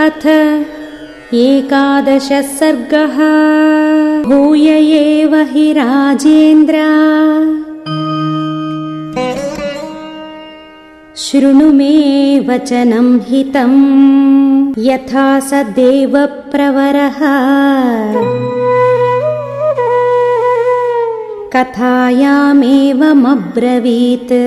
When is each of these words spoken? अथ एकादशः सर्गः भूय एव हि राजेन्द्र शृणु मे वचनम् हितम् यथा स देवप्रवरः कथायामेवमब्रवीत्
अथ 0.00 0.22
एकादशः 1.36 2.42
सर्गः 2.58 3.16
भूय 4.28 4.68
एव 4.98 5.34
हि 5.50 5.64
राजेन्द्र 5.78 6.76
शृणु 11.24 11.66
मे 11.80 11.88
वचनम् 12.48 13.10
हितम् 13.28 13.82
यथा 14.86 15.24
स 15.48 15.60
देवप्रवरः 15.80 17.18
कथायामेवमब्रवीत् 21.56 24.38